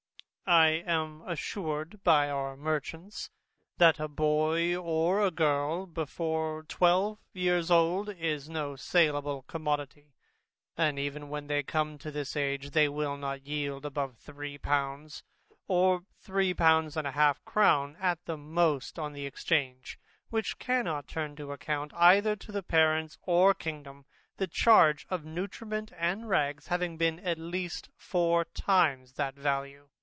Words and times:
I 0.47 0.83
am 0.85 1.21
assured 1.21 2.03
by 2.03 2.29
our 2.29 2.57
merchants, 2.57 3.29
that 3.77 4.01
a 4.01 4.09
boy 4.09 4.75
or 4.75 5.21
a 5.21 5.31
girl, 5.31 5.85
before 5.85 6.63
twelve 6.63 7.19
years 7.31 7.71
old, 7.71 8.09
is 8.09 8.49
no 8.49 8.75
saleable 8.75 9.43
commodity, 9.43 10.11
and 10.75 10.99
even 10.99 11.29
when 11.29 11.47
they 11.47 11.63
come 11.63 11.97
to 11.99 12.11
this 12.11 12.35
age, 12.35 12.71
they 12.71 12.89
will 12.89 13.15
not 13.15 13.47
yield 13.47 13.85
above 13.85 14.17
three 14.17 14.57
pounds, 14.57 15.23
or 15.69 16.01
three 16.19 16.53
pounds 16.53 16.97
and 16.97 17.07
half 17.07 17.37
a 17.37 17.49
crown 17.49 17.95
at 17.97 18.19
most, 18.27 18.99
on 18.99 19.13
the 19.13 19.25
exchange; 19.25 19.97
which 20.31 20.59
cannot 20.59 21.07
turn 21.07 21.33
to 21.37 21.53
account 21.53 21.93
either 21.95 22.35
to 22.35 22.51
the 22.51 22.61
parents 22.63 23.17
or 23.21 23.53
kingdom, 23.53 24.03
the 24.35 24.47
charge 24.47 25.07
of 25.09 25.23
nutriments 25.23 25.93
and 25.97 26.27
rags 26.27 26.67
having 26.67 26.97
been 26.97 27.21
at 27.21 27.37
least 27.39 27.87
four 27.95 28.43
times 28.43 29.13
that 29.13 29.35
value. 29.35 29.87